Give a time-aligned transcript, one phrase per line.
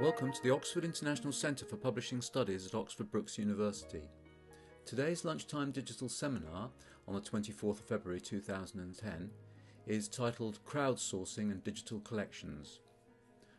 [0.00, 4.00] Welcome to the Oxford International Centre for Publishing Studies at Oxford Brookes University.
[4.86, 6.70] Today's lunchtime digital seminar
[7.06, 9.30] on the 24th of February 2010
[9.86, 12.80] is titled Crowdsourcing and Digital Collections.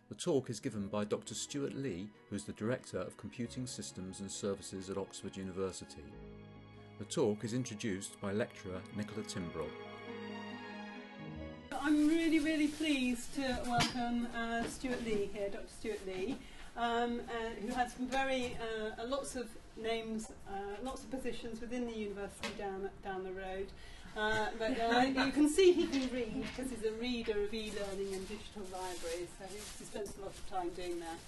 [0.09, 1.35] The talk is given by Dr.
[1.35, 6.05] Stuart Lee, who is the Director of Computing Systems and Services at Oxford University.
[6.97, 9.69] The talk is introduced by lecturer Nicola Timbrell.
[12.43, 15.67] Really, pleased to welcome uh, Stuart Lee here, Dr.
[15.79, 16.37] Stuart Lee,
[16.75, 21.85] um, uh, who has some very uh, lots of names, uh, lots of positions within
[21.85, 23.67] the university down down the road.
[24.17, 28.13] Uh, but uh, you can see he can read because he's a reader of e-learning
[28.13, 31.19] and digital libraries, so he spends a lot of time doing that.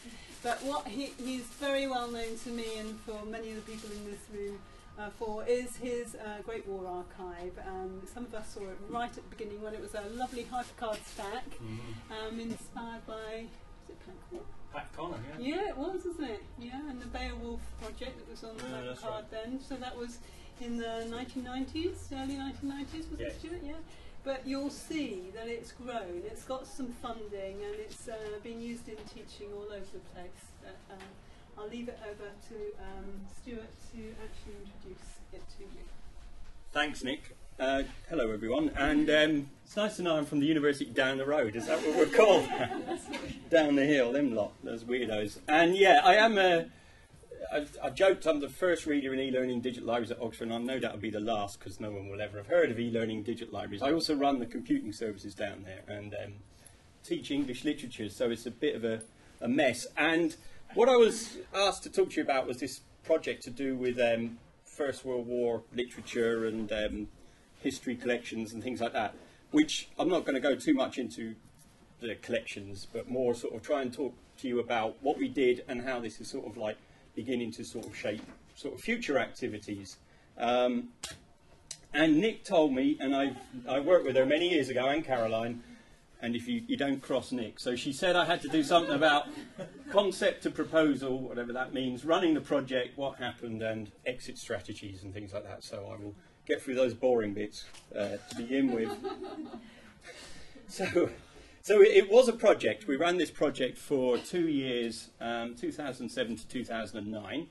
[0.42, 3.90] But what he, he's very well known to me and for many of the people
[3.92, 4.58] in this room
[5.00, 7.54] uh, for is his uh, Great War Archive.
[7.68, 10.46] Um, some of us saw it right at the beginning when it was a lovely
[10.46, 12.28] hypercard stack, mm.
[12.28, 13.46] um, inspired by,
[13.82, 14.44] was it Pat Connor?
[14.74, 15.56] Pat Connor, yeah.
[15.56, 16.44] Yeah, it was, wasn't it?
[16.60, 19.32] Yeah, and the Beowulf project that was on the yeah, hypercard right.
[19.32, 19.60] then.
[19.68, 20.20] So that was
[20.62, 23.32] in the 1990s, early 1990s, was yes.
[23.32, 23.62] it, Stuart?
[23.64, 23.74] Yeah.
[24.24, 28.88] But you'll see that it's grown, it's got some funding, and it's uh, being used
[28.88, 30.30] in teaching all over the place.
[30.66, 30.94] Uh,
[31.58, 35.84] I'll leave it over to um, Stuart to actually introduce it to you.
[36.72, 37.36] Thanks, Nick.
[37.60, 38.72] Uh, hello, everyone.
[38.76, 41.56] And um, it's nice to know I'm from the university down the road.
[41.56, 42.48] Is that what we're called?
[43.50, 45.40] down the hill, them lot, those weirdos.
[45.48, 46.66] And yeah, I am a.
[47.52, 50.58] I've, I've joked I'm the first reader in e-learning digital libraries at Oxford, and I
[50.58, 53.54] know that'll be the last because no one will ever have heard of e-learning digital
[53.54, 53.84] libraries.
[53.84, 56.34] I also run the computing services down there and um,
[57.04, 59.02] teach English literature, so it's a bit of a,
[59.42, 59.86] a mess.
[59.96, 60.36] And
[60.76, 64.00] what I was asked to talk to you about was this project to do with
[64.00, 67.08] um, First World War literature and um,
[67.60, 69.14] history collections and things like that,
[69.52, 71.36] which I'm not going to go too much into
[72.00, 75.64] the collections, but more sort of try and talk to you about what we did
[75.68, 76.78] and how this is sort of like
[77.16, 78.24] beginning to sort of shape
[78.56, 79.98] sort of future activities.
[80.38, 80.90] Um,
[81.94, 83.36] and Nick told me, and I
[83.70, 85.62] I worked with her many years ago, and Caroline,
[86.24, 87.60] and if you, you don't cross Nick.
[87.60, 89.28] So she said I had to do something about
[89.92, 95.14] concept to proposal, whatever that means, running the project, what happened, and exit strategies and
[95.14, 95.66] things like that.
[95.66, 96.16] So I will
[96.48, 98.90] get through those boring bits uh, to begin with.
[100.70, 101.10] so,
[101.62, 102.88] so it was a project.
[102.88, 107.48] We ran this project for two years, um, 2007 to 2009.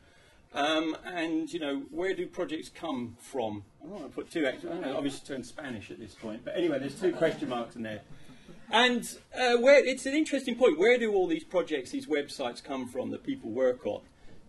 [0.54, 3.64] Um, and you know, where do projects come from?
[3.82, 4.46] I don't want to put two.
[4.46, 7.76] I don't know, obviously turn Spanish at this point, but anyway, there's two question marks
[7.76, 8.00] in there.
[8.70, 10.78] And uh, where it's an interesting point.
[10.78, 14.00] Where do all these projects, these websites come from that people work on?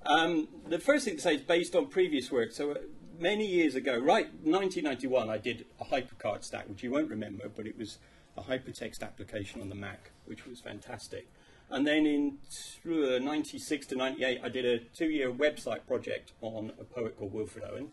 [0.06, 2.52] Um, the first thing to say is based on previous work.
[2.52, 2.75] So uh,
[3.19, 7.68] many years ago, right, 1991, I did a hypercard stack, which you won't remember, but
[7.68, 8.00] it was
[8.38, 11.28] a hypertext application on the Mac, which was fantastic.
[11.69, 12.38] And then in
[12.85, 17.63] uh, 96 to 98, I did a two-year website project on a poet called Wilfred
[17.72, 17.91] Owen.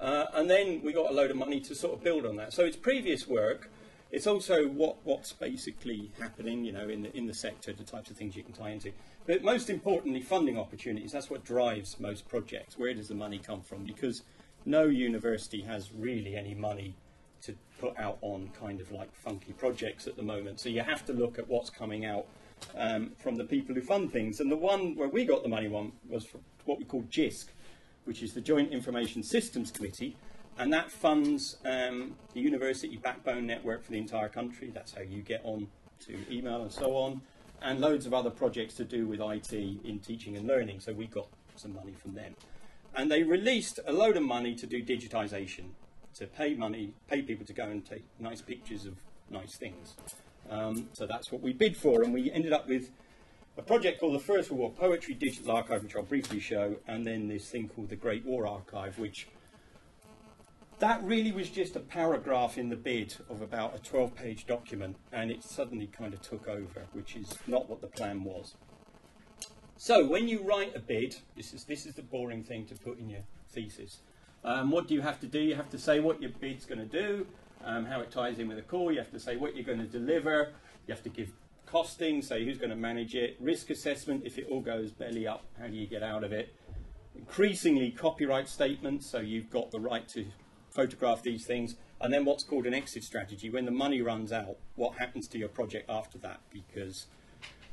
[0.00, 2.52] Uh, and then we got a load of money to sort of build on that.
[2.52, 3.70] So it's previous work
[4.10, 8.10] it's also what, what's basically happening, you know, in the, in the sector, the types
[8.10, 8.92] of things you can tie into.
[9.26, 11.12] But most importantly, funding opportunities.
[11.12, 12.76] That's what drives most projects.
[12.76, 13.84] Where does the money come from?
[13.84, 14.22] Because
[14.64, 16.96] no university has really any money
[17.42, 20.60] to put out on kind of like funky projects at the moment.
[20.60, 22.26] So you have to look at what's coming out
[22.76, 24.40] um, from the people who fund things.
[24.40, 27.46] And the one where we got the money one was from what we call JISC,
[28.04, 30.16] which is the Joint Information Systems Committee,
[30.60, 34.70] and that funds um, the university backbone network for the entire country.
[34.72, 35.68] That's how you get on
[36.06, 37.22] to email and so on,
[37.62, 40.80] and loads of other projects to do with IT in teaching and learning.
[40.80, 42.34] So we got some money from them.
[42.94, 45.70] And they released a load of money to do digitization,
[46.16, 48.98] to pay money, pay people to go and take nice pictures of
[49.30, 49.94] nice things.
[50.50, 52.90] Um, so that's what we bid for, and we ended up with
[53.56, 57.06] a project called the First World War Poetry Digital Archive, which I'll briefly show, and
[57.06, 59.26] then this thing called the Great War Archive, which
[60.80, 64.96] that really was just a paragraph in the bid of about a 12 page document,
[65.12, 68.54] and it suddenly kind of took over, which is not what the plan was.
[69.76, 72.98] So, when you write a bid, this is, this is the boring thing to put
[72.98, 74.00] in your thesis.
[74.42, 75.38] Um, what do you have to do?
[75.38, 77.26] You have to say what your bid's going to do,
[77.64, 79.78] um, how it ties in with the core, you have to say what you're going
[79.78, 80.52] to deliver,
[80.86, 81.30] you have to give
[81.66, 85.44] costing, say who's going to manage it, risk assessment, if it all goes belly up,
[85.58, 86.54] how do you get out of it?
[87.14, 90.24] Increasingly, copyright statements, so you've got the right to
[90.80, 93.50] photograph these things, and then what's called an exit strategy.
[93.50, 96.40] When the money runs out, what happens to your project after that?
[96.50, 97.06] Because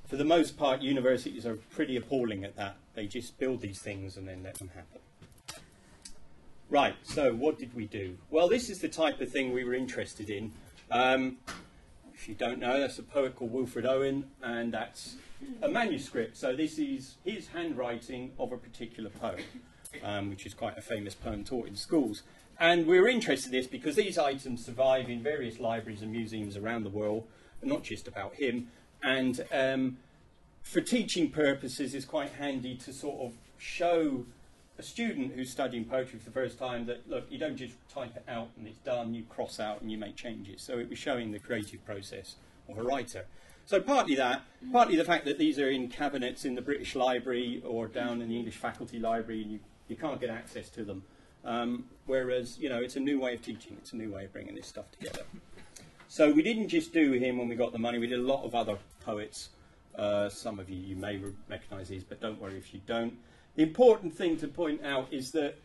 [0.06, 2.76] for the most part, universities are pretty appalling at that.
[2.96, 5.00] They just build these things and then let them happen.
[6.70, 8.18] Right, so what did we do?
[8.30, 10.52] Well, this is the type of thing we were interested in.
[10.92, 11.38] Um,
[12.14, 15.16] if you don't know, that's a poet called Wilfred Owen, and that's
[15.62, 16.36] a manuscript.
[16.36, 19.44] So this is his handwriting of a particular poem,
[20.04, 22.24] um, which is quite a famous poem taught in schools.
[22.60, 26.84] And we're interested in this because these items survive in various libraries and museums around
[26.84, 27.28] the world,
[27.62, 28.68] not just about him.
[29.04, 29.98] And um,
[30.64, 34.26] for teaching purposes, it's quite handy to sort of show
[34.80, 38.16] a student who's studying poetry for the first time that, look, you don't just type
[38.16, 40.62] it out and it's done, you cross out and you make changes.
[40.62, 42.36] So it was showing the creative process
[42.70, 43.26] of a writer.
[43.66, 47.62] So partly that, partly the fact that these are in cabinets in the British Library
[47.66, 51.04] or down in the English Faculty Library and you, you can't get access to them.
[51.44, 54.34] Um, whereas, you know, it's a new way of teaching, it's a new way of
[54.34, 55.22] bringing this stuff together.
[56.08, 58.44] So we didn't just do him when we got the money, we did a lot
[58.44, 59.50] of other poets.
[59.96, 63.14] Uh, some of you, you may recognise these, but don't worry if you don't.
[63.56, 65.56] The important thing to point out is that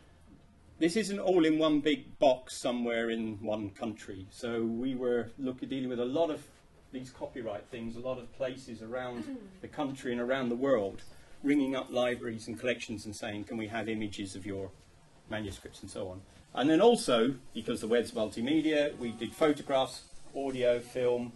[0.79, 4.27] this isn't all in one big box somewhere in one country.
[4.31, 6.43] So we were looking, dealing with a lot of
[6.93, 9.25] these copyright things, a lot of places around
[9.61, 11.03] the country and around the world,
[11.43, 14.71] ringing up libraries and collections and saying, can we have images of your
[15.32, 16.20] manuscripts and so on.
[16.55, 20.02] And then also, because the web's multimedia, we did photographs,
[20.37, 21.32] audio, film,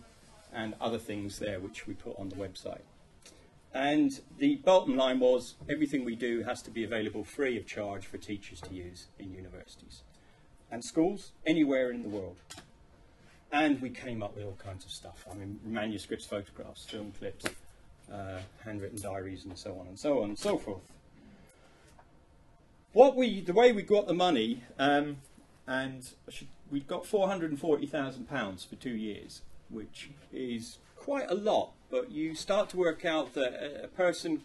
[0.53, 2.83] and other things there which we put on the website.
[3.75, 8.07] And the bottom line was everything we do has to be available free of charge
[8.07, 10.03] for teachers to use in universities
[10.71, 12.37] and schools anywhere in the world.
[13.53, 15.27] And we came up with all kinds of stuff.
[15.31, 17.47] I mean, manuscripts, photographs, film clips,
[18.13, 20.83] uh, handwritten diaries, and so on and so on and so forth.
[22.93, 25.19] What we, the way we got the money, um,
[25.67, 26.09] and
[26.71, 31.35] we got four hundred and forty thousand pounds for two years, which is quite a
[31.35, 34.43] lot but you start to work out that a person,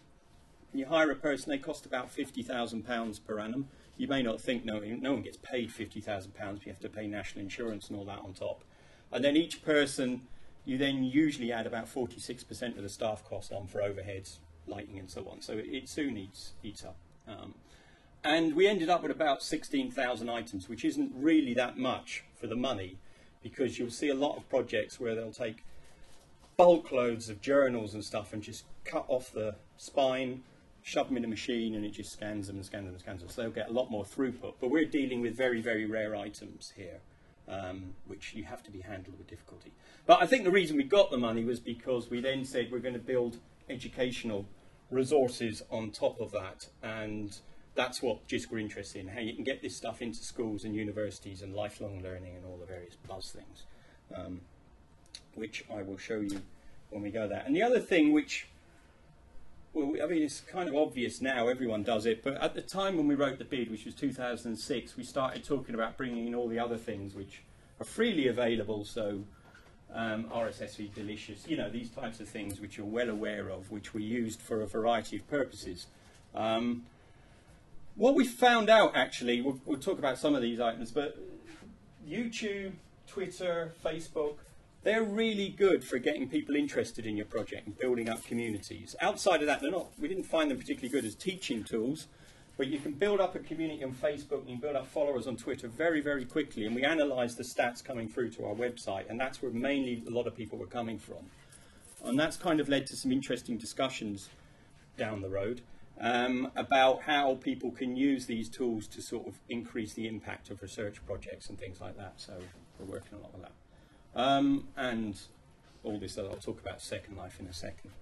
[0.72, 3.68] you hire a person, they cost about £50,000 per annum.
[3.96, 7.06] You may not think no, no one gets paid £50,000, but you have to pay
[7.06, 8.62] national insurance and all that on top.
[9.10, 10.22] And then each person,
[10.64, 15.10] you then usually add about 46% of the staff cost on for overheads, lighting and
[15.10, 15.42] so on.
[15.42, 16.96] So it, it soon eats, eats up.
[17.28, 17.54] Um,
[18.24, 22.56] and we ended up with about 16,000 items, which isn't really that much for the
[22.56, 22.98] money,
[23.42, 25.64] because you'll see a lot of projects where they'll take
[26.56, 30.42] bulk loads of journals and stuff and just cut off the spine,
[30.82, 33.20] shove them in a machine, and it just scans them and scans them and scans
[33.20, 33.28] them.
[33.28, 34.54] So they'll get a lot more throughput.
[34.60, 37.00] But we're dealing with very, very rare items here,
[37.48, 39.72] um, which you have to be handled with difficulty.
[40.06, 42.78] But I think the reason we got the money was because we then said we're
[42.78, 44.46] going to build educational
[44.90, 46.68] resources on top of that.
[46.82, 47.36] And
[47.74, 50.74] that's what JISC were interested in, how you can get this stuff into schools and
[50.74, 53.64] universities and lifelong learning and all the various buzz things.
[54.14, 54.42] Um,
[55.34, 56.42] which I will show you
[56.90, 57.42] when we go there.
[57.44, 58.46] And the other thing which,
[59.72, 62.96] well, I mean, it's kind of obvious now, everyone does it, but at the time
[62.96, 66.48] when we wrote the bid, which was 2006, we started talking about bringing in all
[66.48, 67.42] the other things which
[67.80, 69.22] are freely available, so
[69.94, 73.70] um, RSS feed, Delicious, you know, these types of things which you're well aware of,
[73.70, 75.86] which we used for a variety of purposes.
[76.34, 76.84] Um,
[77.96, 81.16] what we found out, actually, we'll, we'll talk about some of these items, but
[82.06, 82.72] YouTube,
[83.06, 84.36] Twitter, Facebook,
[84.82, 88.96] they're really good for getting people interested in your project and building up communities.
[89.00, 92.08] Outside of that, they're not, we didn't find them particularly good as teaching tools,
[92.56, 95.36] but you can build up a community on Facebook and you build up followers on
[95.36, 96.66] Twitter very, very quickly.
[96.66, 100.10] And we analysed the stats coming through to our website, and that's where mainly a
[100.10, 101.30] lot of people were coming from.
[102.04, 104.28] And that's kind of led to some interesting discussions
[104.96, 105.62] down the road
[106.02, 110.60] um, about how people can use these tools to sort of increase the impact of
[110.60, 112.14] research projects and things like that.
[112.16, 112.32] So
[112.78, 113.52] we're working a lot on that.
[114.14, 115.18] Um, and
[115.84, 117.92] all this, I'll talk about Second Life in a second.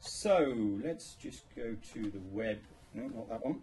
[0.00, 2.58] So let's just go to the web.
[2.94, 3.62] No, not that one.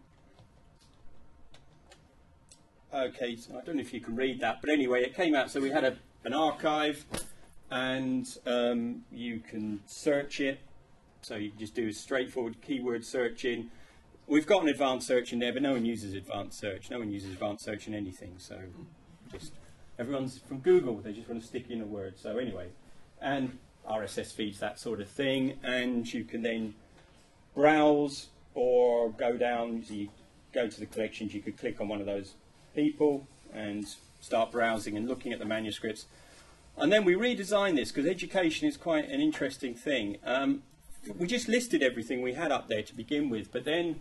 [2.93, 5.51] Okay, so I don't know if you can read that, but anyway, it came out.
[5.51, 7.03] So we had a, an archive,
[7.69, 10.59] and um, you can search it.
[11.25, 13.71] So you just do a straightforward keyword searching.
[14.27, 16.91] We've got an advanced search in there, but no one uses advanced search.
[16.91, 18.35] No one uses advanced search in anything.
[18.37, 18.59] So
[19.31, 19.53] just
[19.97, 22.19] everyone's from Google, they just want to stick in a word.
[22.19, 22.67] So anyway,
[23.19, 23.57] and
[23.89, 26.75] RSS feeds, that sort of thing, and you can then
[27.55, 30.09] browse or go down, so you
[30.53, 32.35] go to the collections, you could click on one of those
[32.75, 33.87] people and
[34.21, 36.05] start browsing and looking at the manuscripts.
[36.77, 40.17] And then we redesigned this because education is quite an interesting thing.
[40.23, 40.61] Um,
[41.17, 43.99] we just listed everything we had up there to begin with, but then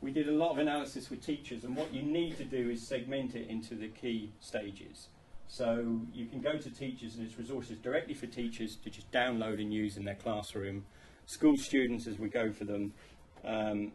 [0.00, 2.86] we did a lot of analysis with teachers, and what you need to do is
[2.86, 5.08] segment it into the key stages.
[5.48, 9.60] So you can go to teachers and it's resources directly for teachers to just download
[9.60, 10.84] and use in their classroom.
[11.26, 12.92] School students, as we go for them,
[13.44, 13.90] um,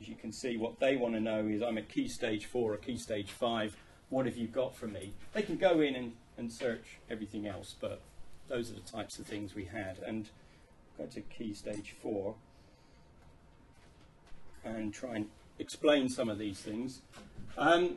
[0.00, 2.74] as you can see, what they want to know is I'm at key stage four
[2.74, 3.74] or key stage five.
[4.10, 5.14] What have you got for me?
[5.32, 7.74] They can go in and and search everything else.
[7.80, 8.00] But
[8.48, 9.98] those are the types of things we had.
[10.06, 10.28] And
[10.98, 12.34] go to key stage four
[14.64, 15.26] and try and
[15.58, 17.00] explain some of these things.
[17.56, 17.96] Um,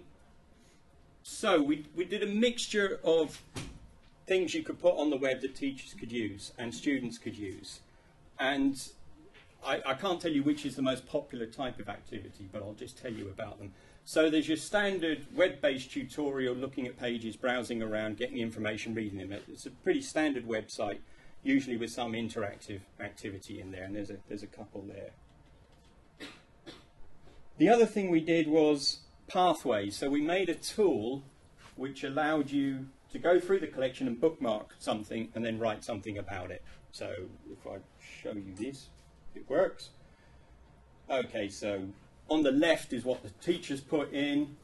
[1.24, 3.42] so we, we did a mixture of
[4.28, 7.82] things you could put on the web that teachers could use and students could use.
[8.40, 8.82] And
[9.66, 12.74] I, I, can't tell you which is the most popular type of activity, but I'll
[12.74, 13.74] just tell you about them.
[14.06, 19.40] So there's your standard web-based tutorial, looking at pages, browsing around, getting information, reading them.
[19.52, 21.00] It's a pretty standard website,
[21.44, 25.12] usually with some interactive activity in there, and there's a, there's a couple there.
[27.58, 29.96] The other thing we did was pathways.
[29.96, 31.24] So we made a tool
[31.76, 36.18] which allowed you to go through the collection and bookmark something and then write something
[36.18, 36.64] about it.
[36.92, 37.14] So
[37.52, 38.88] if I show you this,
[39.36, 39.90] it works.
[41.10, 41.88] Okay, so
[42.30, 44.56] on the left is what the teachers put in,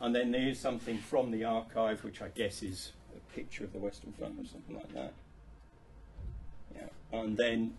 [0.00, 3.78] and then there's something from the archive, which I guess is a picture of the
[3.78, 5.12] Western Front or something like that.
[6.74, 7.74] Yeah, and then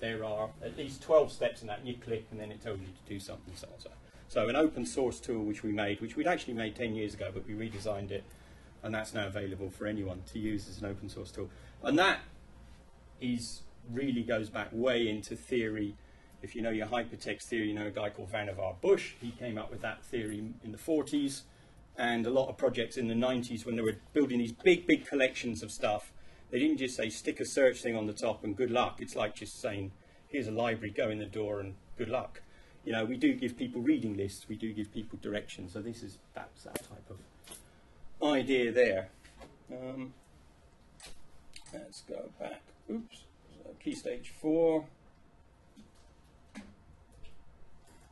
[0.00, 2.80] there are at least 12 steps in that, and you click, and then it tells
[2.80, 3.90] you to do something, so on so.
[4.28, 7.30] So an open source tool which we made, which we'd actually made 10 years ago,
[7.32, 8.24] but we redesigned it,
[8.82, 11.48] and that's now available for anyone to use as an open source tool.
[11.82, 12.20] And that
[13.20, 15.94] is really goes back way into theory.
[16.42, 19.12] If you know your hypertext theory, you know a guy called Vannevar Bush.
[19.20, 21.42] He came up with that theory in the 40s,
[21.96, 25.06] and a lot of projects in the 90s when they were building these big, big
[25.06, 26.12] collections of stuff.
[26.50, 28.98] They didn't just say stick a search thing on the top and good luck.
[29.00, 29.92] It's like just saying,
[30.28, 32.42] here's a library, go in the door and good luck
[32.86, 35.72] you know, we do give people reading lists, we do give people directions.
[35.72, 39.08] So this is that's that type of idea there.
[39.70, 40.14] Um,
[41.74, 42.62] let's go back.
[42.88, 43.24] Oops.
[43.58, 44.84] So key stage four.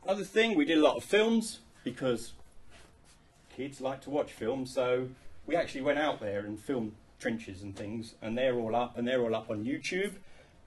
[0.05, 2.33] Other thing, we did a lot of films because
[3.55, 4.73] kids like to watch films.
[4.73, 5.07] So
[5.47, 9.07] we actually went out there and filmed trenches and things, and they're all up, and
[9.07, 10.13] they're all up on YouTube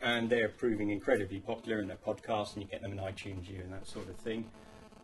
[0.01, 3.61] and they're proving incredibly popular in their podcasts, and you get them in iTunes U
[3.63, 4.45] and that sort of thing.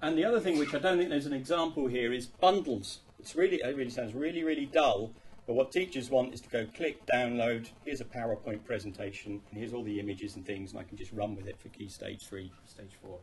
[0.02, 3.00] And the other thing, which I don't think there's an example here, is bundles.
[3.18, 5.12] It's really, it really sounds really, really dull.
[5.46, 9.74] But what teachers want is to go click, download, here's a PowerPoint presentation, and here's
[9.74, 12.26] all the images and things, and I can just run with it for key stage
[12.26, 13.18] three, stage four.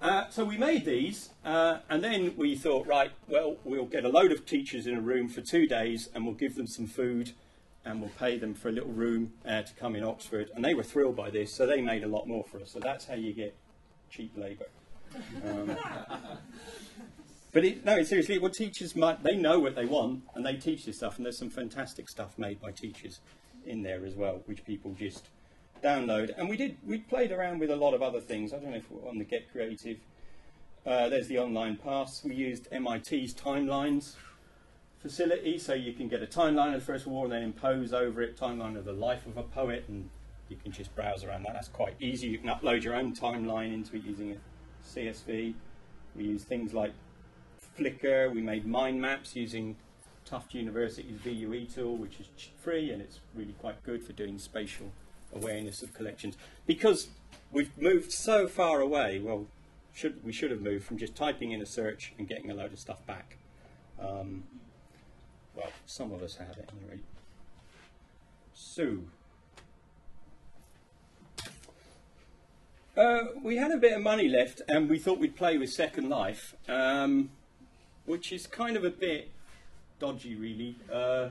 [0.00, 4.08] Uh, so we made these, uh, and then we thought, right, well, we'll get a
[4.08, 7.32] load of teachers in a room for two days, and we'll give them some food,
[7.84, 10.50] and we'll pay them for a little room uh, to come in Oxford.
[10.54, 12.72] And they were thrilled by this, so they made a lot more for us.
[12.72, 13.56] So that's how you get
[14.10, 14.66] cheap labour.
[15.44, 15.76] Um,
[17.52, 20.84] but it, no, seriously, well, teachers might, they know what they want and they teach
[20.84, 21.16] this stuff.
[21.16, 23.20] And there's some fantastic stuff made by teachers
[23.64, 25.28] in there as well, which people just
[25.82, 26.32] download.
[26.36, 28.52] And we did, we played around with a lot of other things.
[28.52, 29.98] I don't know if we're on the Get Creative.
[30.84, 32.22] Uh, there's the online pass.
[32.24, 34.14] We used MIT's timelines
[35.00, 37.92] facility, so you can get a timeline of the First World War and then impose
[37.92, 40.08] over it timeline of the life of a poet, and
[40.48, 41.54] you can just browse around that.
[41.54, 42.28] That's quite easy.
[42.28, 44.36] You can upload your own timeline into it using a
[44.86, 45.54] CSV.
[46.14, 46.92] We use things like
[47.78, 48.32] Flickr.
[48.32, 49.76] We made mind maps using
[50.24, 52.28] Tufts University's VUE tool, which is
[52.58, 54.90] free and it's really quite good for doing spatial
[55.34, 56.36] awareness of collections.
[56.66, 57.08] Because
[57.50, 59.46] we've moved so far away, well,
[59.92, 62.72] should, we should have moved from just typing in a search and getting a load
[62.72, 63.38] of stuff back.
[64.00, 64.44] Um,
[65.54, 67.04] well, some of us have at any rate.
[68.52, 68.98] So,
[72.96, 76.08] uh, we had a bit of money left and we thought we'd play with Second
[76.08, 77.30] Life, um,
[78.04, 79.30] which is kind of a bit
[79.98, 80.76] dodgy, really.
[80.92, 81.28] Uh,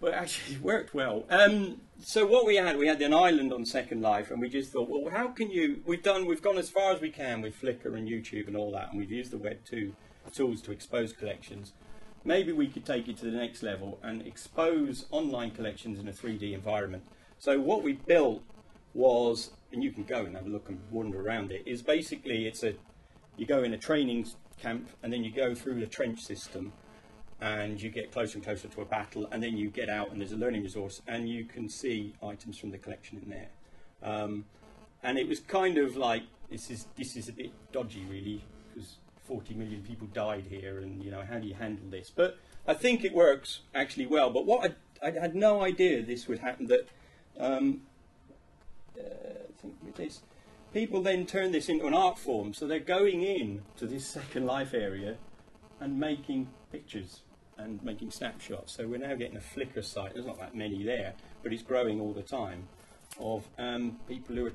[0.00, 1.24] but actually, it worked well.
[1.30, 4.70] Um, so what we had, we had an island on Second Life, and we just
[4.70, 5.80] thought, well, how can you?
[5.86, 8.70] We've done, we've gone as far as we can with Flickr and YouTube and all
[8.72, 9.94] that, and we've used the Web two
[10.32, 11.72] tools to expose collections
[12.26, 16.12] maybe we could take it to the next level and expose online collections in a
[16.12, 17.04] 3D environment.
[17.38, 18.42] So what we built
[18.94, 22.46] was, and you can go and have a look and wander around it, is basically
[22.46, 22.74] it's a,
[23.36, 24.26] you go in a training
[24.60, 26.72] camp and then you go through the trench system
[27.40, 30.20] and you get closer and closer to a battle and then you get out and
[30.20, 33.48] there's a learning resource and you can see items from the collection in there.
[34.02, 34.46] Um,
[35.02, 38.96] and it was kind of like, this is, this is a bit dodgy really, because
[39.26, 42.10] 40 million people died here, and you know how do you handle this?
[42.14, 44.30] But I think it works actually well.
[44.30, 46.66] But what I, I had no idea this would happen.
[46.66, 46.88] That
[47.38, 47.82] um,
[48.98, 50.12] uh, I think
[50.72, 52.54] people then turn this into an art form.
[52.54, 55.16] So they're going in to this Second Life area
[55.80, 57.20] and making pictures
[57.58, 58.74] and making snapshots.
[58.74, 60.14] So we're now getting a Flickr site.
[60.14, 62.68] There's not that many there, but it's growing all the time
[63.18, 64.52] of um, people who are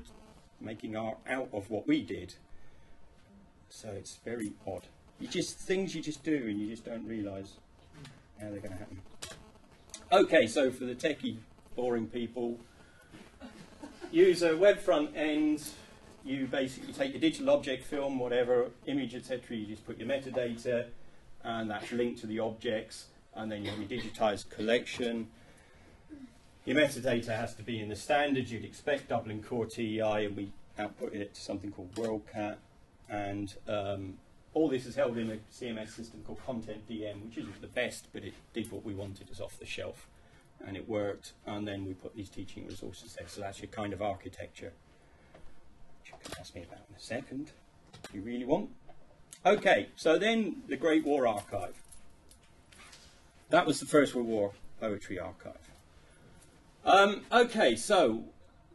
[0.60, 2.34] making art out of what we did
[3.72, 4.82] so it's very odd.
[5.18, 7.54] You just things you just do and you just don't realise
[8.38, 9.00] how they're going to happen.
[10.12, 11.38] Okay, so for the techie,
[11.74, 12.58] boring people,
[14.10, 15.64] use a web front end.
[16.24, 19.56] You basically take your digital object, film, whatever, image, etc.
[19.56, 20.86] You just put your metadata,
[21.44, 25.28] and that's linked to the objects, and then your digitized collection.
[26.64, 30.52] Your metadata has to be in the standards you'd expect, Dublin Core TEI, and we
[30.78, 32.56] output it to something called WorldCat.
[33.08, 34.14] And um,
[34.54, 38.22] all this is held in a CMS system called CONTENTdm, which isn't the best, but
[38.22, 40.08] it did what we wanted as off the shelf.
[40.64, 43.26] And it worked, and then we put these teaching resources there.
[43.26, 44.72] So that's your kind of architecture,
[46.00, 47.50] which you can ask me about in a second,
[48.04, 48.70] if you really want.
[49.44, 51.74] Okay, so then the Great War Archive.
[53.50, 55.70] That was the First World War Poetry Archive.
[56.84, 58.22] Um, okay, so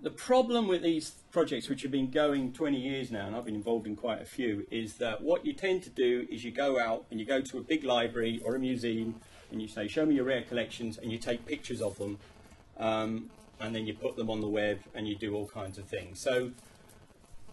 [0.02, 3.56] the problem with these projects, which have been going 20 years now, and I've been
[3.56, 6.78] involved in quite a few, is that what you tend to do is you go
[6.78, 9.16] out and you go to a big library or a museum
[9.52, 12.20] and you say, Show me your rare collections, and you take pictures of them,
[12.78, 13.30] um,
[13.62, 16.20] and then you put them on the web and you do all kinds of things.
[16.20, 16.52] So,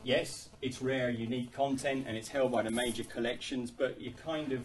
[0.05, 4.53] yes, it's rare, unique content, and it's held by the major collections, but you're kind
[4.53, 4.63] of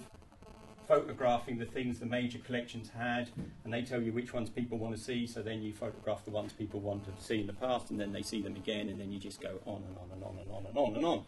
[0.87, 3.29] photographing the things the major collections had,
[3.63, 5.25] and they tell you which ones people want to see.
[5.25, 8.11] So then you photograph the ones people want to see in the past, and then
[8.11, 10.51] they see them again, and then you just go on and on and on and
[10.51, 11.23] on and on and on.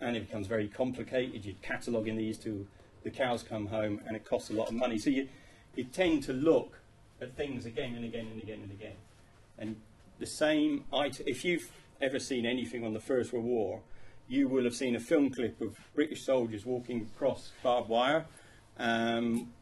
[0.00, 1.44] And it becomes very complicated.
[1.44, 2.66] You're cataloguing these to
[3.02, 4.98] the cows come home, and it costs a lot of money.
[4.98, 5.28] So you,
[5.74, 6.78] you tend to look
[7.20, 8.96] at things again and again and again and again.
[9.58, 9.76] And
[10.18, 13.80] the same item, if you've ever seen anything on the First World War,
[14.28, 18.26] you will have seen a film clip of British soldiers walking across barbed wire
[18.80, 19.52] um,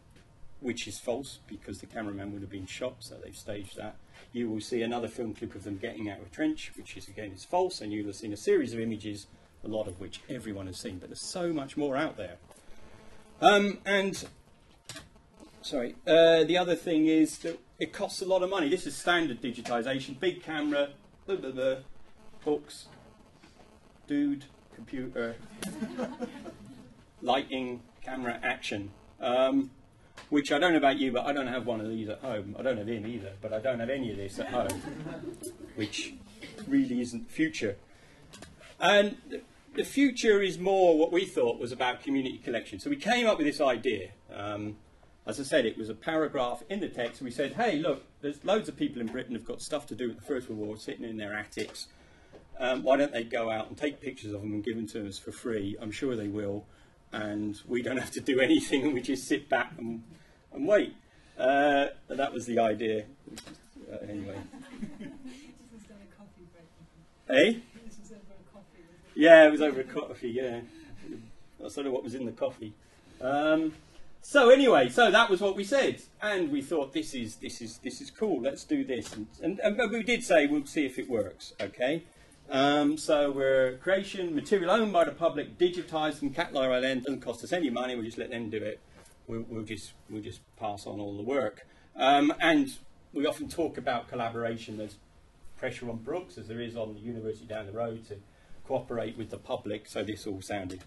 [0.61, 3.97] which is false because the cameraman would have been shot, so they've staged that.
[4.33, 7.09] You will see another film clip of them getting out of a trench, which is
[7.09, 9.27] again is false, and you'll have seen a series of images,
[9.65, 12.37] a lot of which everyone has seen, but there's so much more out there.
[13.41, 14.25] Um, and
[15.63, 18.69] sorry, uh, the other thing is that it costs a lot of money.
[18.69, 20.91] This is standard digitization, big camera,
[21.27, 21.75] blah, blah, blah,
[22.49, 22.87] books,
[24.07, 25.37] dude, computer,
[27.23, 28.91] lighting, camera, action.
[29.21, 29.71] Um,
[30.31, 32.57] which I don't know about you, but I don't have one of these at home.
[32.59, 34.83] I don't have him either, but I don't have any of this at home,
[35.75, 36.15] which
[36.67, 37.77] really isn't the future.
[38.81, 39.19] And
[39.75, 42.81] the future is more what we thought was about community collection.
[42.81, 44.13] So we came up with this idea.
[44.35, 44.79] Um,
[45.27, 47.21] as I said, it was a paragraph in the text.
[47.21, 50.09] We said, hey, look, there's loads of people in Britain who've got stuff to do
[50.09, 51.89] with the First World War, sitting in their attics.
[52.59, 55.09] Um, why don't they go out and take pictures of them and give them to
[55.09, 55.77] us for free?
[55.81, 56.67] I'm sure they will
[57.13, 60.03] and we don't have to do anything and we just sit back and,
[60.53, 60.95] and wait.
[61.39, 63.05] Uh, that was the idea.
[63.91, 64.37] Uh, anyway.
[67.29, 67.63] Hey?
[69.15, 70.61] Yeah, it was over a coffee, yeah.
[71.59, 72.73] I don't know what was in the coffee.
[73.21, 73.73] Um,
[74.23, 77.79] so anyway, so that was what we said, and we thought this is this is
[77.79, 78.41] this is cool.
[78.41, 81.53] Let's do this, and, and, and we did say we'll see if it works.
[81.61, 82.05] Okay,
[82.51, 87.45] um, so we're creation, material owned by the public, digitised and cataloged by doesn't cost
[87.45, 88.81] us any money, we'll just let them do it.
[89.27, 91.67] We'll, we'll just, we'll just pass on all the work.
[91.97, 92.71] Um, and
[93.13, 94.79] we often talk about collaboration.
[94.79, 94.97] There's
[95.59, 98.17] pressure on Brookes, as there is on the university down the road, to
[98.67, 99.87] cooperate with the public.
[99.87, 100.85] So this all sounded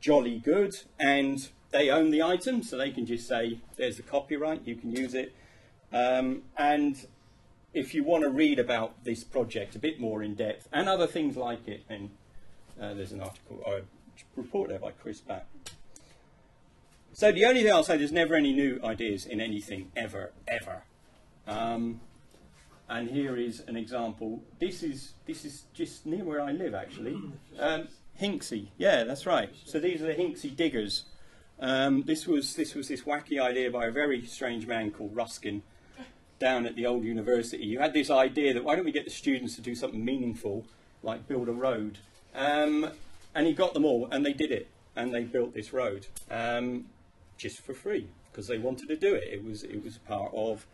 [0.00, 0.74] jolly good.
[0.98, 4.90] And they own the item, so they can just say, there's the copyright, you can
[4.90, 5.34] use it.
[5.92, 7.06] Um, and
[7.72, 11.06] if you want to read about this project a bit more in depth and other
[11.06, 12.10] things like it, then
[12.80, 13.82] uh, there's an article a
[14.36, 15.46] report there by Chris Batt.
[17.12, 20.82] So the only thing I'll say, there's never any new ideas in anything ever, ever.
[21.46, 22.00] Um,
[22.88, 24.42] and here is an example.
[24.58, 27.20] This is this is just near where I live, actually.
[27.58, 27.88] Um,
[28.20, 29.50] Hinksey, yeah, that's right.
[29.64, 31.04] So these are the Hinksey diggers.
[31.58, 35.62] Um, this was this was this wacky idea by a very strange man called Ruskin,
[36.40, 39.10] down at the old university, you had this idea that why don't we get the
[39.10, 40.64] students to do something meaningful,
[41.02, 41.98] like build a road?
[42.34, 42.90] Um,
[43.34, 46.86] and he got them all, and they did it, and they built this road um,
[47.36, 49.28] just for free because they wanted to do it.
[49.32, 50.66] It was it was part of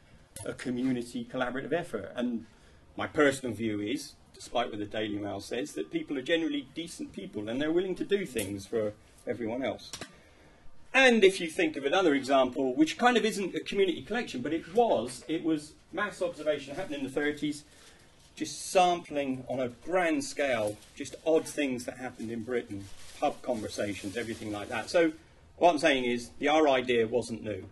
[0.44, 2.12] a community collaborative effort.
[2.14, 2.46] And
[2.96, 7.12] my personal view is, despite what the Daily Mail says, that people are generally decent
[7.12, 8.92] people and they're willing to do things for
[9.26, 9.90] everyone else.
[10.96, 14.54] And if you think of another example, which kind of isn't a community collection, but
[14.54, 17.64] it was, it was mass observation happening in the 30s,
[18.34, 22.86] just sampling on a grand scale, just odd things that happened in Britain,
[23.20, 24.88] pub conversations, everything like that.
[24.88, 25.12] So
[25.58, 27.66] what I'm saying is, the idea wasn't new.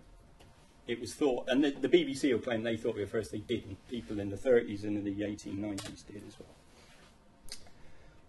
[0.87, 3.39] It was thought, and the, the BBC will claim they thought we were first, they
[3.39, 3.79] didn't.
[3.89, 7.57] People in the 30s and in the 1890s did as well.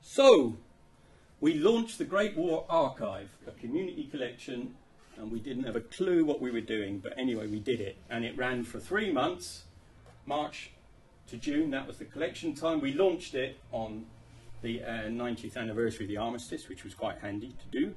[0.01, 0.55] So,
[1.41, 4.73] we launched the Great War Archive, a community collection
[5.17, 7.97] and we didn't have a clue what we were doing, but anyway, we did it.
[8.09, 9.63] And it ran for three months,
[10.25, 10.71] March
[11.27, 12.81] to June, that was the collection time.
[12.81, 14.05] We launched it on
[14.61, 17.95] the uh, 90th anniversary of the armistice, which was quite handy to do.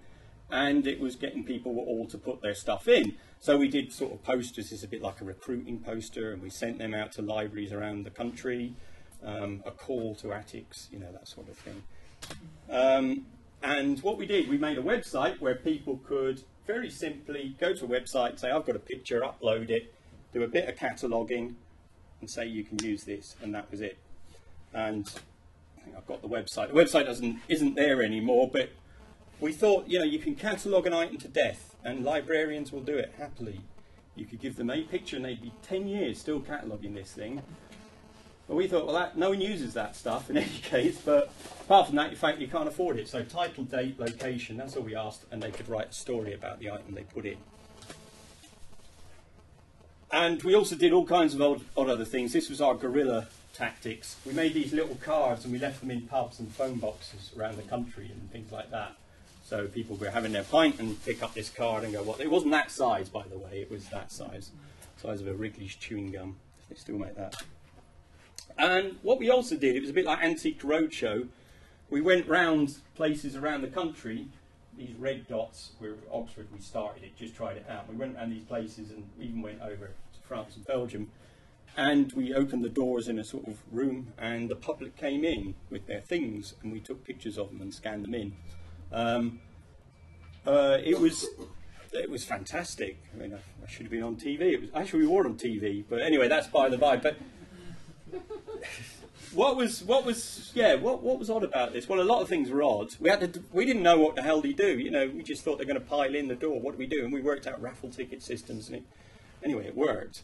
[0.50, 3.16] And it was getting people all to put their stuff in.
[3.40, 6.50] So we did sort of posters, it's a bit like a recruiting poster, and we
[6.50, 8.74] sent them out to libraries around the country,
[9.24, 11.82] um, a call to attics, you know, that sort of thing.
[12.70, 13.26] Um,
[13.62, 17.86] and what we did, we made a website where people could very simply go to
[17.86, 19.92] a website, say, I've got a picture, upload it,
[20.34, 21.54] do a bit of cataloguing,
[22.20, 23.96] and say you can use this, and that was it.
[24.74, 25.10] And
[25.78, 26.68] I think I've got the website.
[26.68, 28.68] The website doesn't isn't there anymore, but
[29.40, 32.96] we thought, you know, you can catalogue an item to death, and librarians will do
[32.96, 33.62] it happily.
[34.14, 37.40] You could give them a picture, and they'd be 10 years still cataloguing this thing.
[38.48, 41.30] But we thought, well, that, no one uses that stuff in any case, but
[41.60, 43.08] apart from that, in fact, you can't afford it.
[43.08, 46.58] So title, date, location, that's all we asked, and they could write a story about
[46.58, 47.36] the item they put in.
[50.10, 52.32] And we also did all kinds of odd, odd other things.
[52.32, 54.16] This was our guerrilla tactics.
[54.24, 57.58] We made these little cards and we left them in pubs and phone boxes around
[57.58, 58.96] the country and things like that.
[59.44, 62.30] So people were having their pint and pick up this card and go, well, it
[62.30, 64.50] wasn't that size, by the way, it was that size,
[64.96, 66.36] size of a Wrigley's chewing gum.
[66.70, 67.42] They still make that.
[68.58, 71.28] And what we also did, it was a bit like Antique Roadshow.
[71.90, 74.26] We went round places around the country.
[74.76, 76.48] These red dots were Oxford.
[76.52, 77.88] We started it, just tried it out.
[77.88, 81.10] We went around these places and even went over to France and Belgium.
[81.76, 85.54] And we opened the doors in a sort of room, and the public came in
[85.70, 88.32] with their things, and we took pictures of them and scanned them in.
[88.90, 89.40] Um,
[90.44, 91.26] uh, it was
[91.92, 92.98] it was fantastic.
[93.14, 94.40] I mean, I, I, should have been on TV.
[94.40, 96.96] It was actually we were on TV, but anyway, that's by the by.
[96.96, 97.16] But
[99.32, 101.88] what was what was yeah what what was odd about this?
[101.88, 102.94] Well, a lot of things were odd.
[103.00, 104.78] We had to we didn't know what the hell they do.
[104.78, 106.60] You know, we just thought they're going to pile in the door.
[106.60, 107.04] What do we do?
[107.04, 108.82] And we worked out raffle ticket systems, and it,
[109.42, 110.22] anyway, it worked.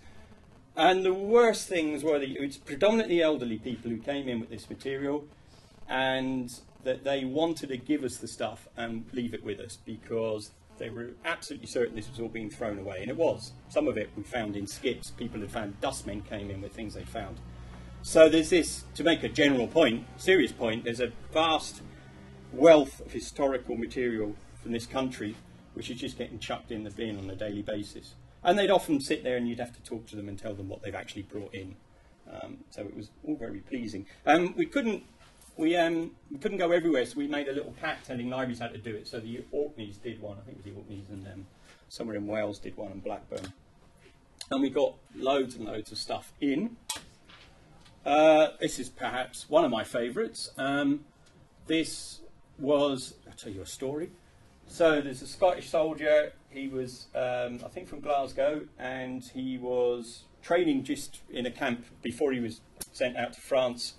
[0.77, 4.69] And the worst things were that it's predominantly elderly people who came in with this
[4.69, 5.25] material,
[5.89, 10.51] and that they wanted to give us the stuff and leave it with us because
[10.79, 13.53] they were absolutely certain this was all being thrown away, and it was.
[13.69, 15.11] Some of it we found in skips.
[15.11, 17.39] People had found dustmen came in with things they found.
[18.07, 21.81] So there's this, to make a general point, serious point, there's a vast
[22.53, 25.35] wealth of historical material from this country
[25.73, 28.13] which is just getting chucked in the bin on a daily basis.
[28.45, 30.69] And they'd often sit there and you'd have to talk to them and tell them
[30.69, 31.77] what they've actually brought in.
[32.31, 34.05] Um, so it was all very pleasing.
[34.27, 35.03] Um, we couldn't
[35.57, 38.69] we, um, we couldn't go everywhere, so we made a little pack telling libraries how
[38.69, 39.09] to do it.
[39.09, 41.47] So the Orkneys did one, I think it was the Orkneys, and um,
[41.89, 43.51] somewhere in Wales did one, and Blackburn.
[44.51, 46.77] And we got loads and loads of stuff in.
[48.05, 50.51] Uh, this is perhaps one of my favourites.
[50.59, 51.05] Um,
[51.67, 52.21] this
[52.59, 54.11] was, I'll tell you a story.
[54.67, 60.25] So there's a Scottish soldier, he was, um, I think, from Glasgow, and he was
[60.43, 62.61] training just in a camp before he was
[62.93, 63.95] sent out to France,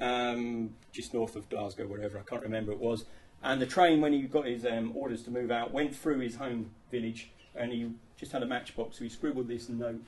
[0.00, 3.06] um, just north of Glasgow, wherever, I can't remember it was.
[3.42, 6.36] And the train, when he got his um, orders to move out, went through his
[6.36, 10.02] home village, and he just had a matchbox, so he scribbled this note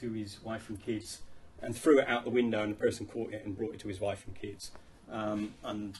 [0.00, 1.22] to his wife and kids
[1.62, 3.88] and threw it out the window, and the person caught it and brought it to
[3.88, 4.70] his wife and kids.
[5.10, 5.98] Um, and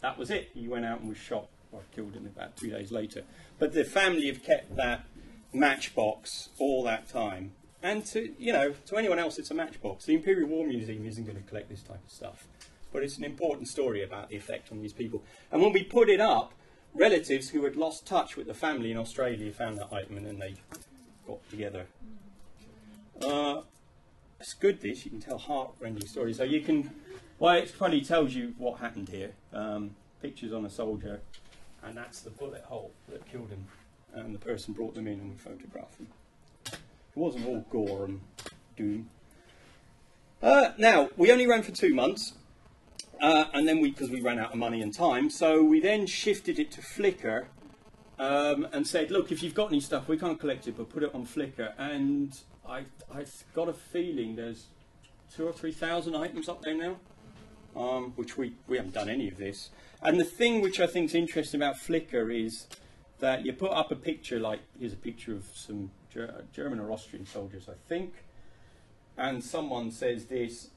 [0.00, 0.50] that was it.
[0.54, 3.22] He went out and was shot or killed him about two days later.
[3.58, 5.04] But the family have kept that
[5.52, 7.52] matchbox all that time.
[7.82, 10.04] And to you know, to anyone else, it's a matchbox.
[10.04, 12.46] The Imperial War Museum isn't going to collect this type of stuff,
[12.92, 15.22] but it's an important story about the effect on these people.
[15.52, 16.52] And when we put it up,
[16.94, 20.38] relatives who had lost touch with the family in Australia found that item, and then
[20.38, 20.54] they
[21.26, 21.86] got together.
[23.22, 23.62] Uh,
[24.40, 26.36] it's good this, you can tell heart-rending stories.
[26.36, 26.90] So you can,
[27.38, 29.32] well, it probably tells you what happened here.
[29.52, 31.20] Um, pictures on a soldier,
[31.82, 33.66] and that's the bullet hole that killed him.
[34.14, 36.08] And the person brought them in and we photographed them.
[36.66, 36.78] It
[37.14, 38.20] wasn't all gore and
[38.76, 39.10] doom.
[40.42, 42.34] Uh, now, we only ran for two months,
[43.20, 46.06] uh, and then we, because we ran out of money and time, so we then
[46.06, 47.46] shifted it to Flickr
[48.18, 51.02] um, and said, look, if you've got any stuff, we can't collect it, but put
[51.02, 51.72] it on Flickr.
[51.78, 54.66] And I, I've got a feeling there's
[55.34, 56.96] two or three thousand items up there now,
[57.76, 59.70] um, which we, we haven't done any of this.
[60.02, 62.66] And the thing which I think is interesting about Flickr is
[63.18, 66.92] that you put up a picture, like here's a picture of some Ger- German or
[66.92, 68.12] Austrian soldiers, I think,
[69.16, 70.70] and someone says this.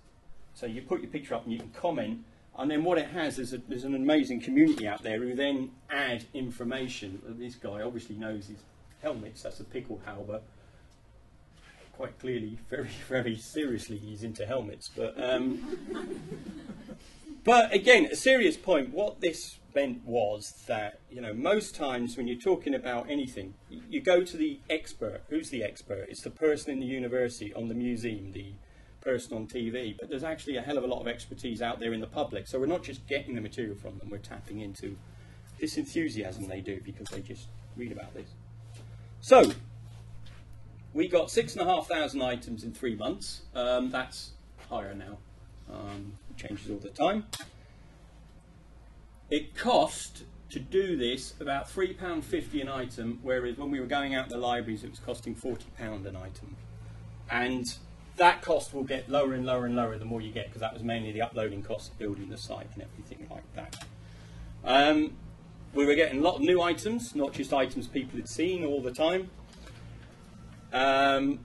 [0.53, 2.19] So you put your picture up and you can comment,
[2.57, 5.71] and then what it has is a, there's an amazing community out there who then
[5.89, 7.21] add information.
[7.39, 8.59] This guy obviously knows his
[9.01, 9.43] helmets.
[9.43, 10.41] That's a Pickelhaube
[11.99, 14.89] quite clearly, very, very seriously, he's into helmets.
[14.95, 15.77] But, um,
[17.43, 18.93] but again, a serious point.
[18.93, 23.99] What this meant was that you know most times when you're talking about anything, you
[23.99, 25.23] go to the expert.
[25.29, 26.07] Who's the expert?
[26.09, 28.53] It's the person in the university, on the museum, the
[29.01, 29.97] person on TV.
[29.99, 32.47] But there's actually a hell of a lot of expertise out there in the public.
[32.47, 34.09] So we're not just getting the material from them.
[34.09, 34.95] We're tapping into
[35.59, 38.29] this enthusiasm they do because they just read about this.
[39.19, 39.51] So
[40.93, 43.41] we got six and a half thousand items in three months.
[43.53, 44.31] Um, that's
[44.69, 45.17] higher now.
[45.71, 47.25] Um, changes all the time.
[49.29, 54.29] It cost to do this about £3.50 an item, whereas when we were going out
[54.29, 56.55] the libraries it was costing £40 an item.
[57.29, 57.71] And
[58.17, 60.73] that cost will get lower and lower and lower the more you get, because that
[60.73, 63.85] was mainly the uploading cost of building the site and everything like that.
[64.63, 65.13] Um,
[65.73, 68.81] we were getting a lot of new items, not just items people had seen all
[68.81, 69.29] the time.
[70.71, 71.39] Um,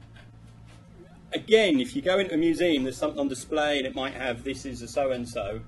[1.32, 4.44] again, if you go into a museum, there's something on display and it might have
[4.44, 5.60] this is a so and so.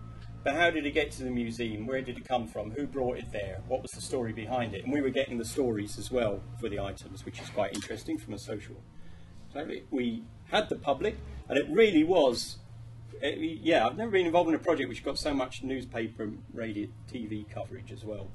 [0.44, 1.86] But how did it get to the museum?
[1.86, 2.70] Where did it come from?
[2.70, 3.62] Who brought it there?
[3.66, 4.84] What was the story behind it?
[4.84, 8.16] And we were getting the stories as well for the items, which is quite interesting
[8.16, 8.76] from a social.
[9.52, 11.16] So we had the public,
[11.48, 12.58] and it really was.
[13.20, 16.42] It, yeah, I've never been involved in a project which got so much newspaper, and
[16.54, 18.28] radio, TV coverage as well.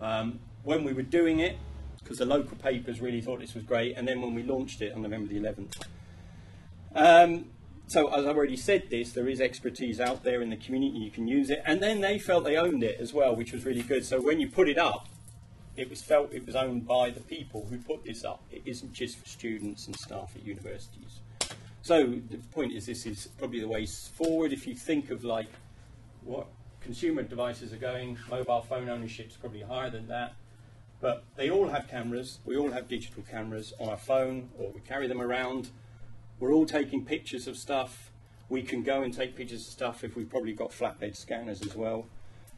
[0.00, 1.58] Um, when we were doing it,
[2.02, 4.92] because the local papers really thought this was great, and then when we launched it
[4.94, 5.82] on November the 11th.
[6.94, 7.46] Um,
[7.86, 11.10] so, as I've already said this, there is expertise out there in the community, you
[11.10, 13.82] can use it, and then they felt they owned it as well, which was really
[13.82, 14.04] good.
[14.04, 15.08] So, when you put it up,
[15.76, 18.42] it was felt it was owned by the people who put this up.
[18.50, 21.20] It isn't just for students and staff at universities.
[21.82, 24.52] So, the point is, this is probably the way forward.
[24.52, 25.48] If you think of like
[26.24, 26.46] what
[26.80, 30.34] consumer devices are going, mobile phone ownership is probably higher than that.
[31.02, 32.38] But they all have cameras.
[32.46, 35.70] We all have digital cameras on our phone, or we carry them around.
[36.38, 38.12] We're all taking pictures of stuff.
[38.48, 41.74] We can go and take pictures of stuff if we've probably got flatbed scanners as
[41.74, 42.06] well.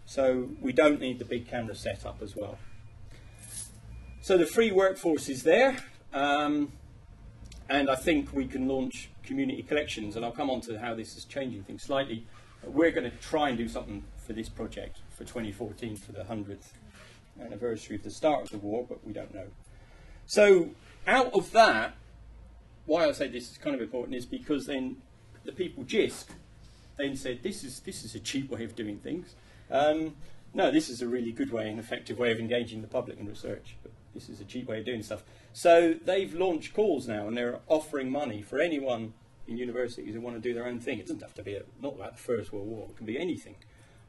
[0.05, 2.59] So we don't need the big camera setup as well.
[4.21, 5.79] So the free workforce is there.
[6.13, 6.73] Um,
[7.71, 11.17] and I think we can launch community collections, and I'll come on to how this
[11.17, 12.27] is changing things slightly.
[12.63, 16.73] We're going to try and do something for this project for 2014 for the 100th
[17.41, 19.47] anniversary of the start of the war, but we don't know.
[20.27, 20.71] So,
[21.07, 21.95] out of that,
[22.87, 24.97] why I say this is kind of important is because then
[25.45, 26.27] the people JISC
[26.97, 29.35] then said this is this is a cheap way of doing things.
[29.71, 30.17] Um,
[30.53, 33.27] no, this is a really good way and effective way of engaging the public in
[33.27, 33.77] research.
[33.83, 35.25] But this is a cheap way of doing stuff.
[35.53, 39.15] So they've launched calls now, and they're offering money for anyone
[39.47, 40.99] in universities who want to do their own thing.
[40.99, 42.87] It doesn't have to be a, not about the First World War.
[42.91, 43.57] It can be anything.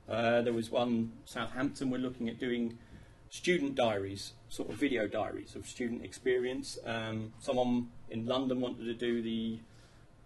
[0.07, 1.89] Uh, there was one Southampton.
[1.89, 2.77] We're looking at doing
[3.36, 6.80] student diaries, sort of video diaries of student experience.
[6.86, 9.60] Um, someone in London wanted to do the,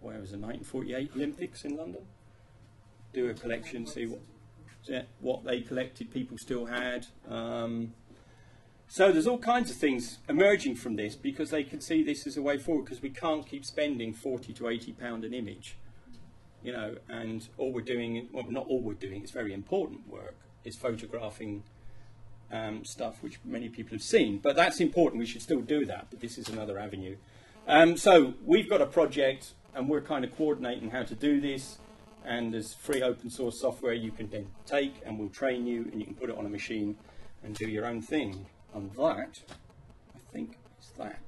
[0.00, 2.02] where was it, 1948 Olympics in London?
[3.12, 4.20] Do a collection, see what,
[5.20, 7.08] what they collected, people still had.
[7.28, 7.94] Um,
[8.86, 12.36] so there's all kinds of things emerging from this because they can see this as
[12.36, 15.76] a way forward because we can't keep spending 40 to 80 pound an image,
[16.62, 20.36] you know, and all we're doing, well, not all we're doing, it's very important work,
[20.64, 21.64] is photographing
[22.52, 24.38] um, stuff which many people have seen.
[24.38, 27.16] But that's important, we should still do that, but this is another avenue.
[27.66, 31.78] Um, so we've got a project and we're kind of coordinating how to do this.
[32.24, 36.00] And there's free open source software you can then take and we'll train you and
[36.00, 36.96] you can put it on a machine
[37.42, 38.46] and do your own thing.
[38.74, 39.40] And that,
[40.14, 41.18] I think, is that.